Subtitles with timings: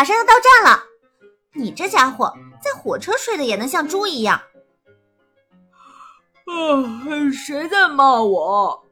[0.00, 0.82] 马上要到站了。
[1.52, 4.40] 你这家伙在火车睡得也能像猪一样。
[6.46, 8.82] 啊，谁在骂我？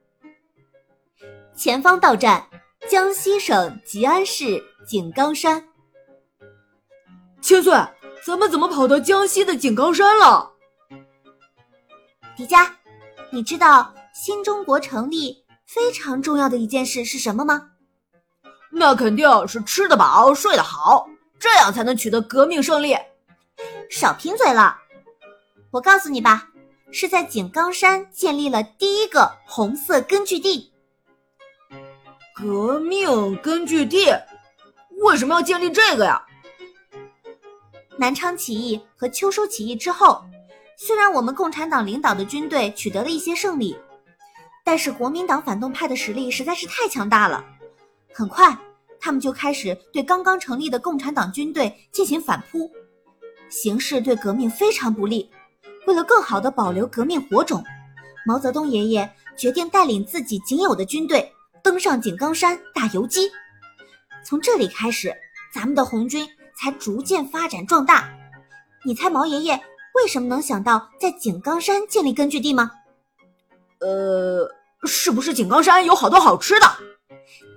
[1.56, 2.46] 前方到站，
[2.90, 5.66] 江西省吉安市井冈山。
[7.40, 7.72] 千岁，
[8.22, 10.52] 咱们怎么跑到江西的井冈山了？
[12.36, 12.70] 迪迦，
[13.30, 17.70] 你知道新中国成立非常重要的一件事是什么吗？
[18.70, 21.08] 那肯定是吃得饱，睡得好，
[21.38, 22.96] 这样才能取得革命胜利。
[23.90, 24.78] 少贫嘴了！
[25.70, 26.48] 我告诉你吧，
[26.92, 30.72] 是在井冈山建立了第一个红色根据地。
[32.34, 34.14] 革命根据地？
[35.02, 36.22] 为什么要建立这个呀？
[37.96, 40.24] 南昌起义和秋收起义之后，
[40.76, 43.76] 虽然我们共产党领导的军队取得了一些胜利，
[44.64, 47.44] 但是国民党反动派的实力实在是太强大了。
[48.12, 48.56] 很快，
[49.00, 52.70] 他们就开始对刚刚成立的共产党军队进行反扑，
[53.48, 55.30] 形势对革命非常不利。
[55.86, 57.64] 为了更好地保留革命火种，
[58.26, 63.30] 毛泽东爷爷决定带领自己仅有的军队登上井冈山打游击。
[64.24, 65.14] 从这里开始，
[65.54, 66.28] 咱们的红军。
[66.60, 68.10] 才逐渐发展壮大。
[68.84, 69.52] 你猜毛爷爷
[69.94, 72.72] 为什么能想到在井冈山建立根据地吗？
[73.78, 74.50] 呃，
[74.82, 76.66] 是不是井冈山有好多好吃的？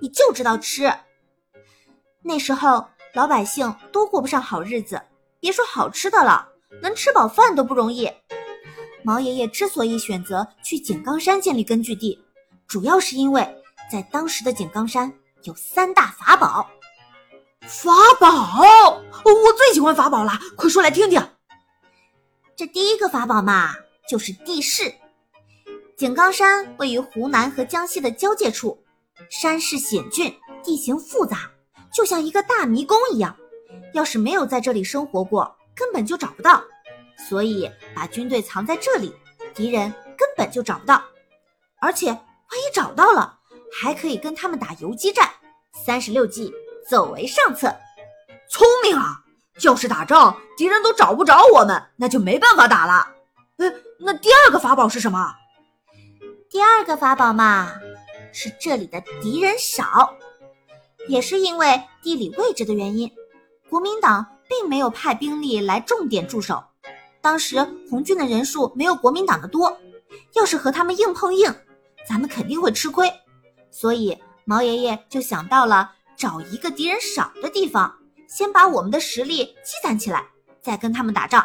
[0.00, 0.92] 你就知道吃。
[2.22, 5.02] 那时候老百姓都过不上好日子，
[5.40, 6.48] 别说好吃的了，
[6.80, 8.10] 能吃饱饭都不容易。
[9.04, 12.24] 毛爷爷之所以选择去井冈山建立根据地，
[12.68, 16.68] 主要是因为在当时的井冈山有三大法宝。
[17.62, 21.28] 法宝，我最喜欢法宝了，快说来听听。
[22.56, 23.74] 这第一个法宝嘛，
[24.08, 24.94] 就是地势。
[25.96, 28.81] 井冈山位于湖南和江西的交界处，
[29.30, 31.50] 山势险峻，地形复杂，
[31.92, 33.36] 就像一个大迷宫一样。
[33.94, 36.62] 要是没有在这里生活过，根本就找不到。
[37.28, 39.14] 所以把军队藏在这里，
[39.54, 41.02] 敌人根本就找不到。
[41.80, 43.38] 而且万一找到了，
[43.72, 45.30] 还可以跟他们打游击战，
[45.84, 46.52] 三十六计。
[46.90, 47.72] 走为上策，
[48.50, 49.22] 聪明啊！
[49.60, 53.08] 要是打仗，敌人都找不着我们，那就没办法打了。
[53.58, 55.32] 哎，那第二个法宝是什么？
[56.50, 57.70] 第二个法宝嘛，
[58.32, 60.12] 是这里的敌人少，
[61.08, 63.10] 也是因为地理位置的原因，
[63.68, 66.64] 国民党并没有派兵力来重点驻守。
[67.20, 69.76] 当时红军的人数没有国民党的多，
[70.34, 71.54] 要是和他们硬碰硬，
[72.08, 73.12] 咱们肯定会吃亏。
[73.70, 75.92] 所以毛爷爷就想到了。
[76.14, 77.92] 找一个敌人少的地方，
[78.28, 80.24] 先把我们的实力积攒起来，
[80.60, 81.44] 再跟他们打仗。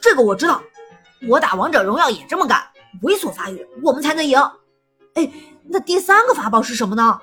[0.00, 0.62] 这个我知道，
[1.26, 2.62] 我打王者荣耀也这么干，
[3.02, 4.38] 猥琐发育，我们才能赢。
[5.14, 5.30] 哎，
[5.64, 7.20] 那第三个法宝是什么呢？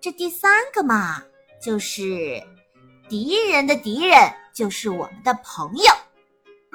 [0.00, 1.22] 这第三个嘛，
[1.62, 2.42] 就是
[3.08, 5.92] 敌人的敌人就是我们的朋友。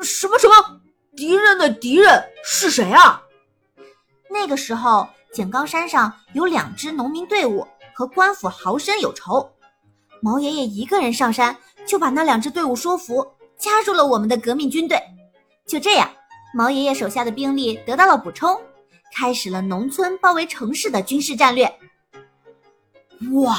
[0.03, 0.81] 什么什么？
[1.15, 3.21] 敌人的敌人是谁啊？
[4.29, 7.67] 那个时候，井冈山上有两支农民队伍。
[7.95, 9.47] 和官府豪绅有仇，
[10.19, 13.23] 毛爷爷一个人上山就把那两支队伍说服，
[13.55, 14.99] 加入了我们的革命军队。
[15.67, 16.09] 就这样，
[16.55, 18.59] 毛爷爷手下的兵力得到了补充，
[19.15, 21.65] 开始了农村包围城市的军事战略。
[23.33, 23.57] 哇，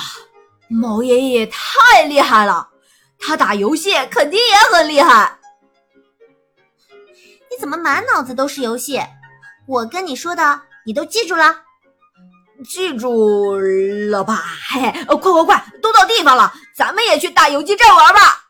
[0.69, 2.69] 毛爷爷太厉害了！
[3.19, 5.39] 他打游戏肯定也很厉害。
[7.51, 9.01] 你怎么满脑子都是游戏？
[9.67, 11.63] 我跟你说的，你都记住了？
[12.69, 14.45] 记住了吧？
[14.69, 18.44] 嘿，快快快，都到地方了，咱们也去打游击战玩吧。